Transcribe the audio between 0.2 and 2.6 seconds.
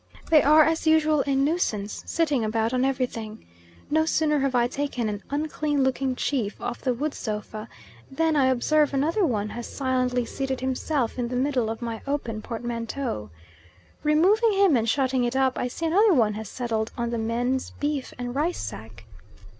They are, as usual, a nuisance, sitting